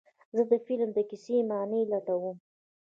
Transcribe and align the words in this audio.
زه 0.35 0.43
د 0.49 0.53
فلم 0.65 0.89
د 0.93 0.99
کیسې 1.09 1.37
معنی 1.49 1.81
لټوم. 1.91 2.37